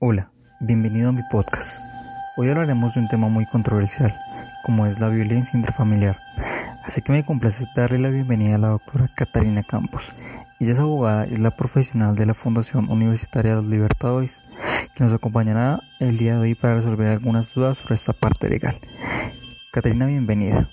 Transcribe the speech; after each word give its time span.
Hola, 0.00 0.32
bienvenido 0.60 1.10
a 1.10 1.12
mi 1.12 1.22
podcast. 1.30 1.78
Hoy 2.36 2.48
hablaremos 2.48 2.94
de 2.94 3.00
un 3.00 3.08
tema 3.08 3.28
muy 3.28 3.46
controversial, 3.46 4.12
como 4.64 4.86
es 4.86 4.98
la 4.98 5.08
violencia 5.08 5.56
intrafamiliar. 5.56 6.18
Así 6.84 7.00
que 7.00 7.12
me 7.12 7.24
complace 7.24 7.64
darle 7.76 8.00
la 8.00 8.08
bienvenida 8.08 8.56
a 8.56 8.58
la 8.58 8.68
doctora 8.70 9.08
Catarina 9.14 9.62
Campos. 9.62 10.08
Ella 10.58 10.72
es 10.72 10.80
abogada 10.80 11.28
y 11.28 11.34
es 11.34 11.40
la 11.40 11.52
profesional 11.52 12.16
de 12.16 12.26
la 12.26 12.34
Fundación 12.34 12.90
Universitaria 12.90 13.52
de 13.52 13.62
los 13.62 13.70
Libertadores, 13.70 14.42
que 14.96 15.04
nos 15.04 15.12
acompañará 15.12 15.80
el 16.00 16.18
día 16.18 16.34
de 16.34 16.40
hoy 16.40 16.54
para 16.56 16.74
resolver 16.74 17.06
algunas 17.06 17.54
dudas 17.54 17.78
sobre 17.78 17.94
esta 17.94 18.12
parte 18.12 18.48
legal. 18.48 18.78
Catarina, 19.70 20.06
bienvenida. 20.06 20.68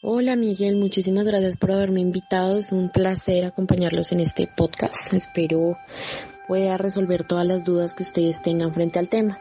Hola 0.00 0.36
Miguel, 0.36 0.76
muchísimas 0.76 1.26
gracias 1.26 1.56
por 1.56 1.72
haberme 1.72 2.00
invitado. 2.00 2.60
Es 2.60 2.70
un 2.70 2.90
placer 2.90 3.44
acompañarlos 3.44 4.12
en 4.12 4.20
este 4.20 4.46
podcast. 4.46 5.12
Espero 5.12 5.76
pueda 6.48 6.76
resolver 6.78 7.22
todas 7.24 7.46
las 7.46 7.64
dudas 7.64 7.94
que 7.94 8.02
ustedes 8.02 8.42
tengan 8.42 8.72
frente 8.72 8.98
al 8.98 9.08
tema. 9.08 9.38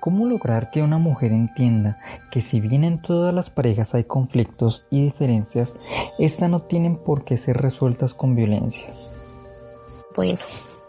¿Cómo 0.00 0.26
lograr 0.26 0.70
que 0.70 0.82
una 0.82 0.98
mujer 0.98 1.32
entienda 1.32 1.98
que 2.30 2.42
si 2.42 2.60
bien 2.60 2.84
en 2.84 3.00
todas 3.00 3.32
las 3.32 3.48
parejas 3.48 3.94
hay 3.94 4.04
conflictos 4.04 4.84
y 4.90 5.02
diferencias, 5.02 5.72
estas 6.18 6.50
no 6.50 6.60
tienen 6.60 6.98
por 6.98 7.24
qué 7.24 7.38
ser 7.38 7.56
resueltas 7.56 8.12
con 8.12 8.34
violencia? 8.34 8.86
Bueno, 10.14 10.38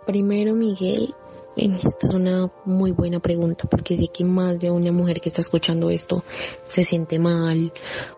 primero 0.05 0.53
Miguel, 0.53 1.13
esta 1.55 2.07
es 2.07 2.13
una 2.13 2.51
muy 2.65 2.91
buena 2.91 3.21
pregunta 3.21 3.69
porque 3.69 3.95
sé 3.95 4.09
que 4.09 4.25
más 4.25 4.59
de 4.59 4.69
una 4.69 4.91
mujer 4.91 5.21
que 5.21 5.29
está 5.29 5.39
escuchando 5.39 5.89
esto 5.89 6.25
se 6.67 6.83
siente 6.83 7.17
mal 7.17 7.71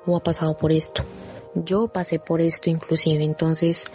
o 0.07 0.17
ha 0.17 0.23
pasado 0.23 0.57
por 0.57 0.71
esto. 0.71 1.03
Yo 1.53 1.89
pasé 1.89 2.17
por 2.17 2.41
esto 2.41 2.71
inclusive, 2.71 3.23
entonces 3.23 3.85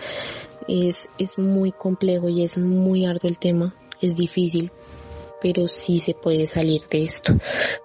es, 0.69 1.09
es 1.19 1.39
muy 1.39 1.73
complejo 1.73 2.29
y 2.29 2.43
es 2.43 2.59
muy 2.59 3.05
arduo 3.05 3.29
el 3.29 3.39
tema, 3.39 3.75
es 4.01 4.17
difícil, 4.17 4.71
pero 5.41 5.67
sí 5.69 5.99
se 5.99 6.15
puede 6.15 6.47
salir 6.47 6.83
de 6.91 7.03
esto. 7.03 7.35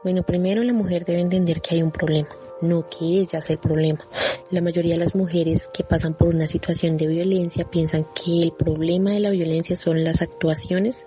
Bueno, 0.04 0.24
primero 0.24 0.62
la 0.64 0.74
mujer 0.74 1.06
debe 1.06 1.22
entender 1.22 1.62
que 1.62 1.76
hay 1.76 1.82
un 1.82 1.92
problema, 1.92 2.30
no 2.62 2.88
que 2.88 3.06
ella 3.06 3.42
sea 3.42 3.56
el 3.56 3.60
problema. 3.60 4.08
La 4.52 4.62
mayoría 4.62 4.94
de 4.94 5.00
las 5.00 5.16
mujeres 5.16 5.70
que 5.74 5.84
pasan 5.84 6.16
por 6.16 6.30
una 6.30 6.48
situación 6.48 6.98
de 6.98 7.08
violencia 7.08 7.66
piensan 7.70 8.06
que 8.14 8.44
el 8.44 8.52
problema 8.52 9.12
de 9.12 9.20
la 9.20 9.32
violencia 9.32 9.76
son 9.76 10.04
las 10.04 10.22
actuaciones 10.22 11.06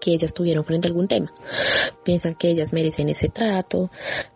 que 0.00 0.12
ellas 0.12 0.34
tuvieron 0.34 0.64
frente 0.64 0.88
a 0.88 0.90
algún 0.90 1.06
tema. 1.06 1.32
Piensan 2.04 2.34
que 2.34 2.48
ellas 2.48 2.72
merecen 2.72 3.08
ese 3.08 3.28
trato 3.28 3.90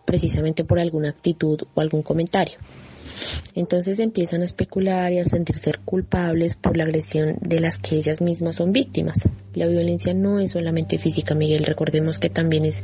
precisamente 0.05 0.63
por 0.63 0.79
alguna 0.79 1.09
actitud 1.09 1.61
o 1.73 1.81
algún 1.81 2.03
comentario. 2.03 2.57
Entonces 3.55 3.99
empiezan 3.99 4.41
a 4.41 4.45
especular 4.45 5.11
y 5.11 5.19
a 5.19 5.25
sentirse 5.25 5.73
culpables 5.85 6.55
por 6.55 6.77
la 6.77 6.83
agresión 6.83 7.37
de 7.41 7.59
las 7.59 7.77
que 7.77 7.95
ellas 7.95 8.21
mismas 8.21 8.57
son 8.57 8.71
víctimas. 8.71 9.27
La 9.53 9.67
violencia 9.67 10.13
no 10.13 10.39
es 10.39 10.51
solamente 10.51 10.99
física, 10.99 11.33
Miguel. 11.33 11.65
Recordemos 11.65 12.19
que 12.19 12.29
también 12.29 12.65
es, 12.65 12.83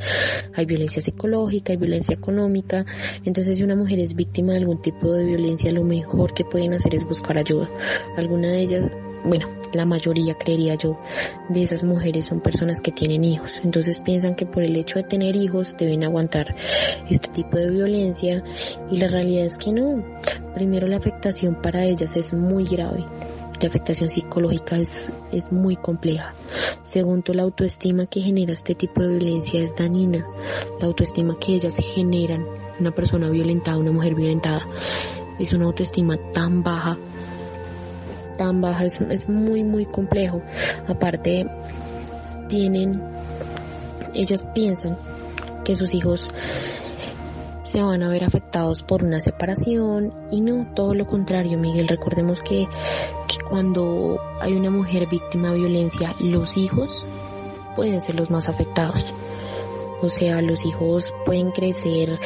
hay 0.55 0.65
violencia 0.65 1.01
psicológica, 1.01 1.73
hay 1.73 1.77
violencia 1.77 2.15
económica. 2.15 2.85
Entonces, 3.25 3.57
si 3.57 3.63
una 3.63 3.75
mujer 3.75 3.99
es 3.99 4.15
víctima 4.15 4.53
de 4.53 4.59
algún 4.59 4.81
tipo 4.81 5.13
de 5.13 5.25
violencia, 5.25 5.71
lo 5.71 5.83
mejor 5.83 6.33
que 6.33 6.43
pueden 6.45 6.73
hacer 6.73 6.95
es 6.95 7.05
buscar 7.05 7.37
ayuda. 7.37 7.69
Alguna 8.17 8.49
de 8.49 8.61
ellas 8.61 8.83
bueno, 9.23 9.47
la 9.73 9.85
mayoría 9.85 10.35
creería 10.35 10.75
yo 10.75 10.99
de 11.49 11.63
esas 11.63 11.83
mujeres 11.83 12.25
son 12.25 12.41
personas 12.41 12.81
que 12.81 12.91
tienen 12.91 13.23
hijos. 13.23 13.61
Entonces 13.63 13.99
piensan 13.99 14.35
que 14.35 14.45
por 14.45 14.63
el 14.63 14.75
hecho 14.75 14.99
de 14.99 15.03
tener 15.03 15.35
hijos 15.35 15.75
deben 15.77 16.03
aguantar 16.03 16.55
este 17.09 17.29
tipo 17.29 17.57
de 17.57 17.69
violencia 17.69 18.43
y 18.89 18.97
la 18.97 19.07
realidad 19.07 19.45
es 19.45 19.57
que 19.57 19.71
no. 19.71 20.03
Primero 20.53 20.87
la 20.87 20.97
afectación 20.97 21.61
para 21.61 21.85
ellas 21.85 22.15
es 22.15 22.33
muy 22.33 22.65
grave. 22.65 23.05
La 23.59 23.67
afectación 23.67 24.09
psicológica 24.09 24.77
es, 24.77 25.13
es 25.31 25.51
muy 25.51 25.77
compleja. 25.77 26.33
Segundo, 26.83 27.33
la 27.33 27.43
autoestima 27.43 28.07
que 28.07 28.19
genera 28.19 28.51
este 28.51 28.75
tipo 28.75 29.01
de 29.01 29.07
violencia 29.07 29.61
es 29.61 29.73
dañina. 29.75 30.27
La 30.81 30.87
autoestima 30.87 31.37
que 31.39 31.55
ellas 31.55 31.77
generan, 31.77 32.45
una 32.79 32.91
persona 32.91 33.29
violentada, 33.29 33.77
una 33.77 33.91
mujer 33.91 34.15
violentada, 34.15 34.67
es 35.39 35.53
una 35.53 35.67
autoestima 35.67 36.17
tan 36.33 36.61
baja 36.61 36.97
tan 38.37 38.61
baja, 38.61 38.85
es, 38.85 39.29
muy, 39.29 39.63
muy 39.63 39.85
complejo. 39.85 40.41
Aparte, 40.87 41.45
tienen, 42.47 42.91
ellos 44.13 44.45
piensan 44.53 44.97
que 45.63 45.75
sus 45.75 45.93
hijos 45.93 46.31
se 47.63 47.81
van 47.81 48.03
a 48.03 48.09
ver 48.09 48.23
afectados 48.23 48.83
por 48.83 49.03
una 49.03 49.19
separación 49.19 50.13
y 50.29 50.41
no, 50.41 50.67
todo 50.75 50.93
lo 50.93 51.07
contrario, 51.07 51.57
Miguel. 51.57 51.87
Recordemos 51.87 52.39
que, 52.39 52.67
que 53.27 53.43
cuando 53.49 54.19
hay 54.39 54.53
una 54.53 54.69
mujer 54.69 55.07
víctima 55.09 55.51
de 55.51 55.59
violencia, 55.59 56.13
los 56.19 56.57
hijos 56.57 57.05
pueden 57.75 58.01
ser 58.01 58.15
los 58.15 58.29
más 58.29 58.49
afectados. 58.49 59.11
O 60.01 60.09
sea, 60.09 60.41
los 60.41 60.65
hijos 60.65 61.13
pueden 61.25 61.51
crecer 61.51 62.19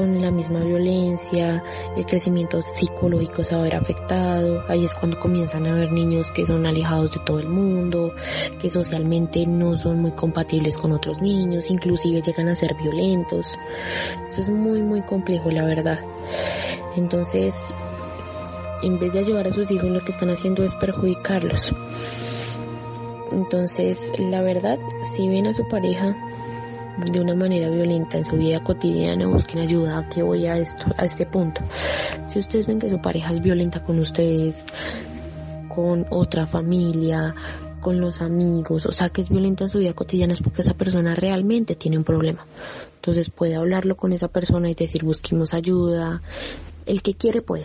con 0.00 0.22
la 0.22 0.30
misma 0.30 0.60
violencia, 0.60 1.62
el 1.94 2.06
crecimiento 2.06 2.62
psicológico 2.62 3.44
se 3.44 3.54
va 3.54 3.60
a 3.60 3.64
ver 3.64 3.76
afectado, 3.76 4.64
ahí 4.66 4.86
es 4.86 4.94
cuando 4.94 5.20
comienzan 5.20 5.66
a 5.66 5.72
haber 5.72 5.92
niños 5.92 6.30
que 6.30 6.46
son 6.46 6.64
alejados 6.64 7.12
de 7.12 7.20
todo 7.20 7.38
el 7.38 7.50
mundo, 7.50 8.14
que 8.58 8.70
socialmente 8.70 9.44
no 9.44 9.76
son 9.76 10.00
muy 10.00 10.12
compatibles 10.12 10.78
con 10.78 10.92
otros 10.92 11.20
niños, 11.20 11.70
inclusive 11.70 12.22
llegan 12.22 12.48
a 12.48 12.54
ser 12.54 12.74
violentos. 12.76 13.58
Eso 14.30 14.40
es 14.40 14.48
muy 14.48 14.80
muy 14.80 15.02
complejo 15.02 15.50
la 15.50 15.66
verdad. 15.66 15.98
Entonces, 16.96 17.74
en 18.82 18.98
vez 18.98 19.12
de 19.12 19.18
ayudar 19.18 19.48
a 19.48 19.52
sus 19.52 19.70
hijos 19.70 19.90
lo 19.90 20.00
que 20.00 20.12
están 20.12 20.30
haciendo 20.30 20.64
es 20.64 20.74
perjudicarlos. 20.76 21.74
Entonces, 23.32 24.12
la 24.18 24.40
verdad, 24.40 24.78
si 25.14 25.28
ven 25.28 25.46
a 25.46 25.52
su 25.52 25.68
pareja 25.68 26.16
de 27.12 27.20
una 27.20 27.34
manera 27.34 27.70
violenta 27.70 28.18
en 28.18 28.24
su 28.24 28.36
vida 28.36 28.62
cotidiana, 28.62 29.26
busquen 29.26 29.60
ayuda, 29.60 30.08
que 30.08 30.22
voy 30.22 30.46
a 30.46 30.56
esto, 30.56 30.84
a 30.96 31.04
este 31.04 31.26
punto. 31.26 31.62
Si 32.26 32.38
ustedes 32.38 32.66
ven 32.66 32.78
que 32.78 32.90
su 32.90 33.00
pareja 33.00 33.32
es 33.32 33.40
violenta 33.40 33.82
con 33.82 33.98
ustedes, 33.98 34.64
con 35.68 36.06
otra 36.10 36.46
familia, 36.46 37.34
con 37.80 38.00
los 38.00 38.20
amigos, 38.20 38.86
o 38.86 38.92
sea 38.92 39.08
que 39.08 39.22
es 39.22 39.30
violenta 39.30 39.64
en 39.64 39.70
su 39.70 39.78
vida 39.78 39.94
cotidiana 39.94 40.32
es 40.32 40.40
porque 40.40 40.62
esa 40.62 40.74
persona 40.74 41.14
realmente 41.14 41.74
tiene 41.74 41.98
un 41.98 42.04
problema. 42.04 42.44
Entonces 42.96 43.30
puede 43.30 43.56
hablarlo 43.56 43.96
con 43.96 44.12
esa 44.12 44.28
persona 44.28 44.70
y 44.70 44.74
decir 44.74 45.04
busquemos 45.04 45.54
ayuda. 45.54 46.20
El 46.86 47.02
que 47.02 47.14
quiere 47.14 47.40
puede. 47.40 47.64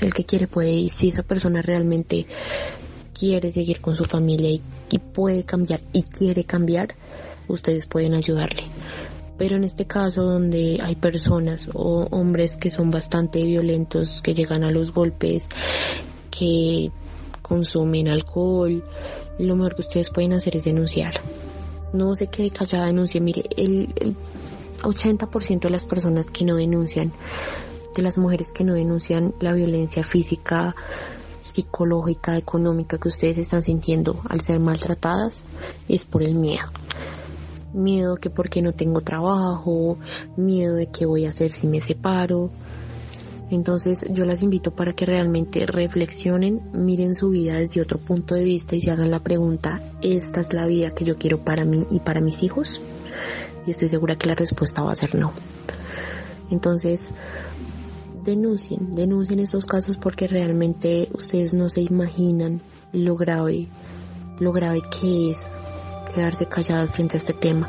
El 0.00 0.12
que 0.12 0.24
quiere 0.24 0.48
puede. 0.48 0.72
Y 0.72 0.88
si 0.88 1.10
esa 1.10 1.22
persona 1.22 1.62
realmente 1.62 2.26
quiere 3.18 3.50
seguir 3.52 3.80
con 3.80 3.96
su 3.96 4.04
familia 4.04 4.50
y 4.90 4.98
puede 4.98 5.44
cambiar 5.44 5.80
y 5.92 6.02
quiere 6.02 6.44
cambiar, 6.44 6.94
ustedes 7.48 7.86
pueden 7.86 8.14
ayudarle. 8.14 8.64
Pero 9.38 9.56
en 9.56 9.64
este 9.64 9.86
caso 9.86 10.22
donde 10.22 10.78
hay 10.82 10.96
personas 10.96 11.68
o 11.74 12.06
hombres 12.10 12.56
que 12.56 12.70
son 12.70 12.90
bastante 12.90 13.42
violentos, 13.42 14.22
que 14.22 14.34
llegan 14.34 14.64
a 14.64 14.70
los 14.70 14.92
golpes, 14.92 15.48
que 16.30 16.90
consumen 17.42 18.08
alcohol, 18.08 18.82
lo 19.38 19.56
mejor 19.56 19.74
que 19.74 19.82
ustedes 19.82 20.10
pueden 20.10 20.32
hacer 20.32 20.56
es 20.56 20.64
denunciar. 20.64 21.20
No 21.92 22.14
se 22.14 22.28
quede 22.28 22.50
callada, 22.50 22.86
denuncie. 22.86 23.20
Mire, 23.20 23.44
el, 23.56 23.92
el 24.00 24.16
80% 24.82 25.60
de 25.60 25.70
las 25.70 25.84
personas 25.84 26.30
que 26.30 26.44
no 26.44 26.56
denuncian, 26.56 27.12
de 27.94 28.02
las 28.02 28.16
mujeres 28.16 28.52
que 28.52 28.64
no 28.64 28.72
denuncian 28.72 29.34
la 29.40 29.52
violencia 29.52 30.02
física, 30.02 30.74
psicológica, 31.42 32.36
económica 32.38 32.98
que 32.98 33.08
ustedes 33.08 33.38
están 33.38 33.62
sintiendo 33.62 34.20
al 34.28 34.40
ser 34.40 34.60
maltratadas, 34.60 35.44
es 35.88 36.04
por 36.04 36.22
el 36.22 36.34
miedo 36.34 36.66
miedo 37.72 38.16
que 38.16 38.30
porque 38.30 38.62
no 38.62 38.72
tengo 38.72 39.00
trabajo, 39.00 39.98
miedo 40.36 40.74
de 40.74 40.86
qué 40.86 41.06
voy 41.06 41.26
a 41.26 41.30
hacer 41.30 41.52
si 41.52 41.66
me 41.66 41.80
separo. 41.80 42.50
Entonces 43.50 44.04
yo 44.10 44.24
las 44.24 44.42
invito 44.42 44.72
para 44.72 44.92
que 44.92 45.06
realmente 45.06 45.66
reflexionen, 45.66 46.60
miren 46.72 47.14
su 47.14 47.30
vida 47.30 47.54
desde 47.54 47.80
otro 47.80 47.98
punto 47.98 48.34
de 48.34 48.44
vista 48.44 48.74
y 48.74 48.80
se 48.80 48.90
hagan 48.90 49.10
la 49.10 49.20
pregunta, 49.20 49.80
¿esta 50.02 50.40
es 50.40 50.52
la 50.52 50.66
vida 50.66 50.90
que 50.90 51.04
yo 51.04 51.16
quiero 51.16 51.44
para 51.44 51.64
mí 51.64 51.86
y 51.90 52.00
para 52.00 52.20
mis 52.20 52.42
hijos? 52.42 52.80
Y 53.66 53.70
estoy 53.70 53.88
segura 53.88 54.16
que 54.16 54.26
la 54.26 54.34
respuesta 54.34 54.82
va 54.82 54.92
a 54.92 54.96
ser 54.96 55.14
no. 55.14 55.32
Entonces, 56.50 57.12
denuncien, 58.24 58.92
denuncien 58.92 59.38
esos 59.38 59.66
casos 59.66 59.96
porque 59.96 60.26
realmente 60.26 61.08
ustedes 61.12 61.54
no 61.54 61.68
se 61.68 61.82
imaginan 61.82 62.60
lo 62.92 63.16
grave 63.16 63.68
lo 64.38 64.52
grave 64.52 64.82
que 65.00 65.30
es 65.30 65.50
quedarse 66.16 66.46
calladas 66.46 66.90
frente 66.90 67.16
a 67.16 67.18
este 67.18 67.34
tema. 67.34 67.68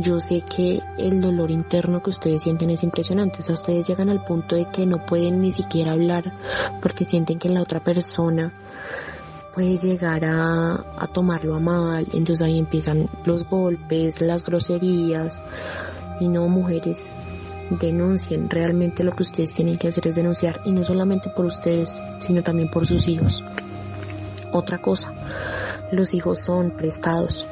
Yo 0.00 0.18
sé 0.18 0.40
que 0.40 0.80
el 0.98 1.20
dolor 1.20 1.50
interno 1.50 2.02
que 2.02 2.10
ustedes 2.10 2.42
sienten 2.42 2.70
es 2.70 2.82
impresionante. 2.82 3.40
O 3.40 3.42
sea, 3.42 3.54
ustedes 3.54 3.86
llegan 3.86 4.08
al 4.08 4.24
punto 4.24 4.56
de 4.56 4.64
que 4.70 4.86
no 4.86 5.04
pueden 5.04 5.40
ni 5.40 5.52
siquiera 5.52 5.92
hablar 5.92 6.32
porque 6.80 7.04
sienten 7.04 7.38
que 7.38 7.50
la 7.50 7.60
otra 7.60 7.80
persona 7.80 8.52
puede 9.54 9.76
llegar 9.76 10.24
a, 10.24 10.74
a 10.98 11.06
tomarlo 11.12 11.54
a 11.54 11.60
mal. 11.60 12.06
Entonces 12.12 12.42
ahí 12.42 12.58
empiezan 12.58 13.08
los 13.24 13.48
golpes, 13.48 14.20
las 14.20 14.44
groserías. 14.44 15.42
Y 16.20 16.28
no, 16.28 16.48
mujeres, 16.48 17.10
denuncien. 17.70 18.48
Realmente 18.48 19.04
lo 19.04 19.12
que 19.12 19.22
ustedes 19.22 19.52
tienen 19.52 19.76
que 19.76 19.88
hacer 19.88 20.08
es 20.08 20.14
denunciar. 20.16 20.60
Y 20.64 20.72
no 20.72 20.82
solamente 20.82 21.28
por 21.28 21.44
ustedes, 21.44 22.00
sino 22.18 22.42
también 22.42 22.68
por 22.68 22.86
sus 22.86 23.06
hijos. 23.06 23.44
Otra 24.50 24.78
cosa, 24.78 25.12
los 25.94 26.14
hijos 26.14 26.40
son 26.40 26.76
prestados 26.76 27.46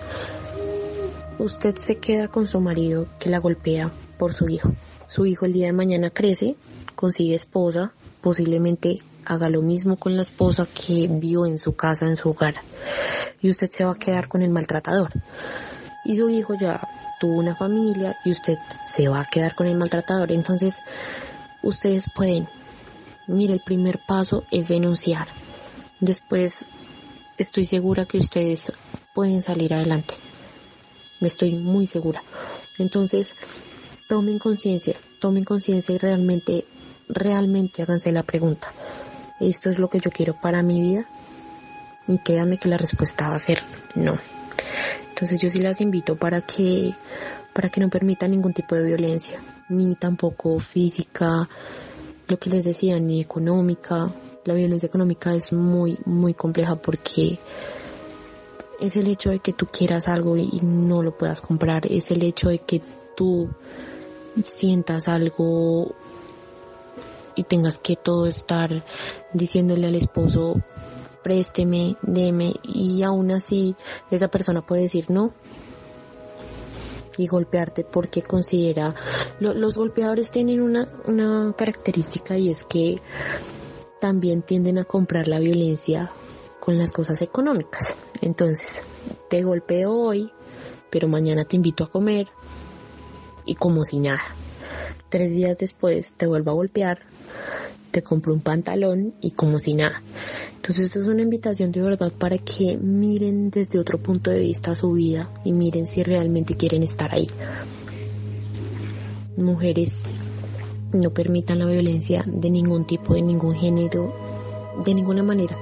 usted 1.43 1.77
se 1.77 1.97
queda 1.97 2.29
con 2.29 2.47
su 2.47 2.61
marido 2.61 3.07
que 3.19 3.29
la 3.29 3.39
golpea 3.39 3.91
por 4.19 4.33
su 4.33 4.49
hijo. 4.49 4.73
Su 5.07 5.27
hijo 5.27 5.45
el 5.45 5.53
día 5.53 5.67
de 5.67 5.73
mañana 5.73 6.11
crece, 6.11 6.57
consigue 6.95 7.35
esposa, 7.35 7.93
posiblemente 8.21 9.01
haga 9.25 9.49
lo 9.49 9.63
mismo 9.63 9.97
con 9.97 10.17
la 10.17 10.23
esposa 10.23 10.67
que 10.67 11.09
vio 11.09 11.47
en 11.47 11.59
su 11.59 11.75
casa, 11.75 12.07
en 12.07 12.17
su 12.17 12.31
hogar. 12.31 12.55
Y 13.41 13.51
usted 13.51 13.71
se 13.71 13.85
va 13.85 13.93
a 13.93 13.99
quedar 13.99 14.29
con 14.29 14.43
el 14.43 14.51
maltratador. 14.51 15.11
Y 16.05 16.15
su 16.15 16.29
hijo 16.29 16.55
ya 16.55 16.81
tuvo 17.21 17.39
una 17.39 17.57
familia 17.57 18.17
y 18.25 18.31
usted 18.31 18.57
se 18.85 19.09
va 19.09 19.21
a 19.21 19.25
quedar 19.25 19.55
con 19.55 19.67
el 19.67 19.77
maltratador. 19.77 20.33
Entonces, 20.33 20.79
ustedes 21.63 22.07
pueden, 22.15 22.49
mire, 23.27 23.55
el 23.55 23.61
primer 23.61 24.01
paso 24.07 24.45
es 24.51 24.69
denunciar. 24.69 25.27
Después, 26.01 26.67
estoy 27.39 27.65
segura 27.65 28.07
que 28.07 28.19
ustedes 28.19 28.73
pueden 29.15 29.43
salir 29.43 29.75
adelante 29.75 30.15
me 31.23 31.29
estoy 31.29 31.55
muy 31.55 31.87
segura. 31.87 32.21
Entonces, 32.79 33.29
tomen 34.09 34.41
conciencia, 34.41 34.97
tomen 35.21 35.45
conciencia 35.45 35.95
y 35.95 35.99
realmente, 35.99 36.65
realmente 37.09 37.81
háganse 37.83 38.11
la 38.11 38.25
pregunta. 38.25 38.73
¿Esto 39.41 39.71
es 39.71 39.79
lo 39.79 39.89
que 39.89 40.01
yo 40.01 40.11
quiero 40.11 40.35
para 40.39 40.63
mi 40.65 40.81
vida? 40.81 41.07
Y 42.09 42.19
créanme 42.19 42.59
que 42.59 42.69
la 42.69 42.77
respuesta 42.77 43.29
va 43.29 43.37
a 43.37 43.39
ser 43.39 43.63
no. 43.95 44.15
Entonces 45.11 45.41
yo 45.41 45.49
sí 45.49 45.63
las 45.63 45.81
invito 45.81 46.17
para 46.17 46.41
que, 46.41 46.93
para 47.53 47.69
que 47.69 47.81
no 47.81 47.89
permitan 47.89 48.33
ningún 48.33 48.53
tipo 48.53 48.75
de 48.75 48.85
violencia, 48.85 49.39
ni 49.69 49.95
tampoco 49.95 50.59
física, 50.59 51.49
lo 52.29 52.39
que 52.39 52.51
les 52.51 52.65
decía, 52.65 52.99
ni 52.99 53.21
económica. 53.21 54.13
La 54.45 54.55
violencia 54.55 54.87
económica 54.87 55.35
es 55.35 55.53
muy, 55.53 55.99
muy 56.05 56.35
compleja 56.35 56.77
porque 56.77 57.39
es 58.81 58.97
el 58.97 59.07
hecho 59.07 59.31
de 59.31 59.39
que 59.39 59.53
tú 59.53 59.67
quieras 59.67 60.09
algo 60.09 60.37
y 60.37 60.61
no 60.61 61.03
lo 61.03 61.17
puedas 61.17 61.41
comprar, 61.41 61.87
es 61.87 62.11
el 62.11 62.25
hecho 62.25 62.49
de 62.49 62.59
que 62.59 62.83
tú 63.17 63.49
sientas 64.43 65.07
algo 65.07 65.95
y 67.37 67.45
tengas 67.45 67.79
que 67.79 67.97
todo 67.97 68.27
estar 68.27 68.85
diciéndole 69.33 69.87
al 69.87 69.95
esposo 69.95 70.57
présteme, 71.23 71.97
deme 72.03 72.55
y 72.65 73.03
aún 73.05 73.31
así 73.31 73.77
esa 74.11 74.29
persona 74.29 74.63
puede 74.63 74.83
decir 74.83 75.11
no 75.11 75.33
y 77.19 77.27
golpearte 77.27 77.85
porque 77.85 78.23
considera 78.23 78.95
los 79.41 79.77
golpeadores 79.77 80.31
tienen 80.31 80.61
una, 80.61 80.89
una 81.07 81.55
característica 81.57 82.37
y 82.37 82.51
es 82.51 82.65
que 82.65 83.01
también 84.01 84.43
tienden 84.43 84.79
a 84.79 84.85
comprar 84.85 85.29
la 85.29 85.39
violencia 85.39 86.11
con 86.59 86.79
las 86.79 86.93
cosas 86.93 87.23
económicas. 87.23 87.97
Entonces, 88.21 88.83
te 89.29 89.43
golpeo 89.43 89.93
hoy, 89.93 90.33
pero 90.91 91.09
mañana 91.09 91.45
te 91.45 91.57
invito 91.57 91.85
a 91.85 91.91
comer 91.91 92.29
y 93.45 93.55
como 93.55 93.85
si 93.85 93.99
nada. 93.99 94.35
Tres 95.09 95.33
días 95.33 95.59
después 95.59 96.15
te 96.15 96.27
vuelvo 96.27 96.53
a 96.53 96.55
golpear, 96.55 97.01
te 97.93 98.03
compro 98.03 98.35
un 98.35 98.41
pantalón 98.41 99.15
y 99.21 99.31
como 99.31 99.61
si 99.61 99.75
nada. 99.75 100.03
Entonces 100.57 100.87
esta 100.87 100.99
es 100.99 101.07
una 101.07 101.23
invitación 101.23 101.71
de 101.71 101.83
verdad 101.83 102.13
para 102.13 102.39
que 102.39 102.77
miren 102.77 103.51
desde 103.51 103.79
otro 103.79 103.99
punto 103.99 104.31
de 104.31 104.41
vista 104.41 104.75
su 104.75 104.93
vida 104.93 105.31
y 105.45 105.53
miren 105.53 105.87
si 105.87 106.03
realmente 106.03 106.57
quieren 106.57 106.83
estar 106.83 107.15
ahí. 107.15 107.29
Mujeres, 109.37 110.03
no 110.93 111.11
permitan 111.11 111.61
la 111.61 111.67
violencia 111.67 112.25
de 112.27 112.51
ningún 112.51 112.87
tipo, 112.87 113.15
de 113.15 113.23
ningún 113.23 113.55
género, 113.55 114.13
de 114.85 114.95
ninguna 114.95 115.23
manera 115.23 115.57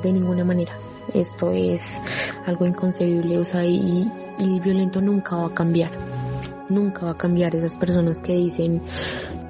de 0.00 0.12
ninguna 0.12 0.44
manera. 0.44 0.78
Esto 1.12 1.50
es 1.52 2.00
algo 2.46 2.66
inconcebible, 2.66 3.38
o 3.38 3.44
sea, 3.44 3.64
y, 3.64 4.10
el 4.38 4.60
violento 4.60 5.00
nunca 5.00 5.36
va 5.36 5.46
a 5.46 5.54
cambiar. 5.54 5.90
Nunca 6.72 7.06
va 7.06 7.12
a 7.12 7.16
cambiar 7.16 7.54
esas 7.54 7.76
personas 7.76 8.20
que 8.20 8.32
dicen, 8.32 8.82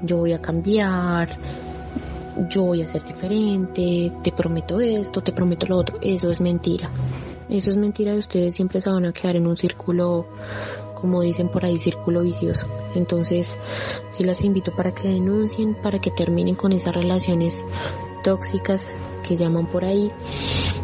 yo 0.02 0.18
voy 0.18 0.32
a 0.32 0.40
cambiar, 0.40 1.28
yo 2.48 2.62
voy 2.62 2.82
a 2.82 2.88
ser 2.88 3.04
diferente, 3.04 4.12
te 4.22 4.32
prometo 4.32 4.80
esto, 4.80 5.22
te 5.22 5.32
prometo 5.32 5.66
lo 5.66 5.78
otro. 5.78 5.98
Eso 6.00 6.30
es 6.30 6.40
mentira. 6.40 6.90
Eso 7.48 7.70
es 7.70 7.76
mentira 7.76 8.14
y 8.14 8.18
ustedes 8.18 8.54
siempre 8.54 8.80
se 8.80 8.90
van 8.90 9.04
a 9.04 9.12
quedar 9.12 9.36
en 9.36 9.46
un 9.46 9.56
círculo, 9.56 10.26
como 10.94 11.20
dicen 11.20 11.48
por 11.48 11.64
ahí, 11.64 11.78
círculo 11.78 12.22
vicioso. 12.22 12.66
Entonces, 12.94 13.56
sí 14.10 14.24
las 14.24 14.42
invito 14.42 14.74
para 14.74 14.92
que 14.92 15.08
denuncien, 15.08 15.74
para 15.82 16.00
que 16.00 16.10
terminen 16.10 16.54
con 16.54 16.72
esas 16.72 16.94
relaciones 16.94 17.64
tóxicas 18.24 18.86
que 19.26 19.36
llaman 19.36 19.66
por 19.66 19.84
ahí 19.84 20.10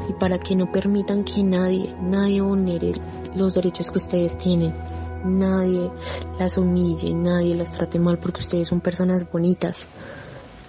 y 0.09 0.13
para 0.15 0.39
que 0.39 0.57
no 0.57 0.71
permitan 0.71 1.25
que 1.25 1.43
nadie, 1.43 1.95
nadie 2.03 2.41
vulnere 2.41 2.93
los 3.35 3.55
derechos 3.55 3.91
que 3.91 3.99
ustedes 3.99 4.37
tienen. 4.39 4.75
Nadie 5.25 5.91
las 6.39 6.59
humille, 6.59 7.15
nadie 7.15 7.55
las 7.55 7.73
trate 7.73 7.99
mal 7.99 8.19
porque 8.19 8.41
ustedes 8.41 8.69
son 8.69 8.81
personas 8.81 9.31
bonitas. 9.31 9.87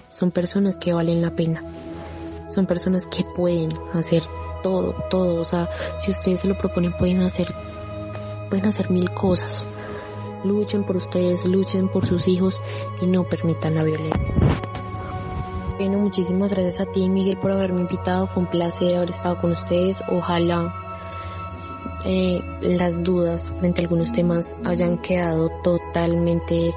Son 0.08 0.30
personas 0.30 0.76
que 0.76 0.92
valen 0.92 1.22
la 1.22 1.30
pena. 1.30 1.62
Son 2.50 2.66
personas 2.66 3.06
que 3.06 3.24
pueden 3.24 3.70
hacer 3.92 4.22
todo, 4.62 4.94
todo. 5.08 5.40
O 5.40 5.44
sea, 5.44 5.68
si 6.00 6.10
ustedes 6.10 6.40
se 6.40 6.48
lo 6.48 6.56
proponen 6.56 6.92
pueden 6.92 7.22
hacer, 7.22 7.46
pueden 8.48 8.66
hacer 8.66 8.90
mil 8.90 9.10
cosas. 9.12 9.66
Luchen 10.44 10.84
por 10.84 10.96
ustedes, 10.96 11.44
luchen 11.44 11.88
por 11.88 12.06
sus 12.06 12.26
hijos 12.26 12.60
y 13.00 13.06
no 13.06 13.24
permitan 13.24 13.74
la 13.74 13.84
violencia. 13.84 14.34
Bueno, 15.78 15.98
muchísimas 15.98 16.52
gracias 16.52 16.80
a 16.80 16.90
ti, 16.90 17.08
Miguel, 17.08 17.38
por 17.38 17.52
haberme 17.52 17.82
invitado. 17.82 18.26
Fue 18.26 18.42
un 18.42 18.50
placer 18.50 18.96
haber 18.96 19.10
estado 19.10 19.40
con 19.40 19.52
ustedes. 19.52 20.02
Ojalá 20.08 20.89
eh, 22.04 22.40
las 22.60 23.02
dudas 23.02 23.50
frente 23.58 23.80
a 23.80 23.84
algunos 23.84 24.12
temas 24.12 24.56
hayan 24.64 24.98
quedado 24.98 25.50
totalmente 25.62 26.72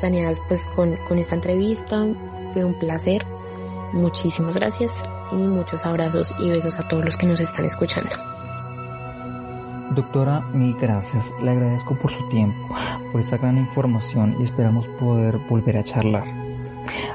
saneadas 0.00 0.38
pues 0.48 0.66
con, 0.76 0.96
con 1.08 1.18
esta 1.18 1.34
entrevista. 1.34 2.06
Fue 2.52 2.64
un 2.64 2.78
placer. 2.78 3.24
Muchísimas 3.92 4.54
gracias 4.56 4.92
y 5.32 5.36
muchos 5.36 5.84
abrazos 5.84 6.34
y 6.38 6.48
besos 6.48 6.78
a 6.78 6.86
todos 6.88 7.04
los 7.04 7.16
que 7.16 7.26
nos 7.26 7.40
están 7.40 7.64
escuchando. 7.64 8.10
Doctora, 9.94 10.40
mil 10.52 10.76
gracias. 10.76 11.26
Le 11.42 11.50
agradezco 11.50 11.96
por 11.96 12.12
su 12.12 12.28
tiempo, 12.28 12.76
por 13.10 13.20
esta 13.20 13.36
gran 13.36 13.58
información 13.58 14.36
y 14.38 14.44
esperamos 14.44 14.86
poder 15.00 15.38
volver 15.48 15.78
a 15.78 15.82
charlar. 15.82 16.24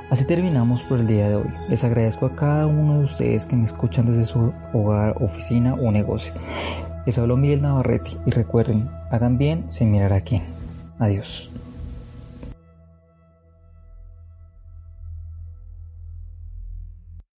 Así 0.09 0.25
terminamos 0.25 0.83
por 0.83 0.99
el 0.99 1.07
día 1.07 1.29
de 1.29 1.35
hoy. 1.37 1.49
Les 1.69 1.83
agradezco 1.83 2.25
a 2.25 2.35
cada 2.35 2.67
uno 2.67 2.99
de 2.99 3.05
ustedes 3.05 3.45
que 3.45 3.55
me 3.55 3.65
escuchan 3.65 4.05
desde 4.05 4.25
su 4.25 4.53
hogar, 4.73 5.15
oficina 5.19 5.73
o 5.73 5.91
negocio. 5.91 6.33
Les 7.05 7.17
hablo 7.17 7.37
Miguel 7.37 7.61
Navarrete 7.61 8.17
y 8.25 8.31
recuerden, 8.31 8.89
hagan 9.11 9.37
bien 9.37 9.65
sin 9.69 9.91
mirar 9.91 10.13
a 10.13 10.21
quién. 10.21 10.43
Adiós. 10.97 11.51